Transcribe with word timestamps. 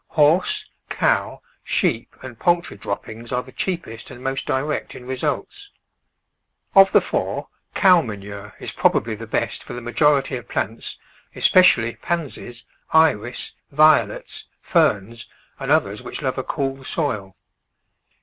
Horse, 0.17 0.65
cow, 0.89 1.41
sheep, 1.63 2.15
and 2.23 2.39
poultry 2.39 2.75
droppings 2.75 3.31
are 3.31 3.43
the 3.43 3.51
cheapest 3.51 4.09
and 4.09 4.23
most 4.23 4.47
direct 4.47 4.95
in 4.95 5.05
results. 5.05 5.69
Of 6.73 6.91
the 6.91 7.01
four, 7.01 7.49
cow 7.75 8.01
manure 8.01 8.55
is 8.59 8.71
probably 8.71 9.13
the 9.13 9.27
best 9.27 9.61
for 9.63 9.73
the 9.73 9.79
majority 9.83 10.37
of 10.37 10.49
plants, 10.49 10.97
especially 11.35 11.97
Pansies, 11.97 12.65
Iris, 12.91 13.53
Violets, 13.69 14.47
Ferns 14.59 15.27
and 15.59 15.69
others 15.69 16.01
which 16.01 16.23
love 16.23 16.39
a 16.39 16.43
cool 16.43 16.83
soil. 16.83 17.35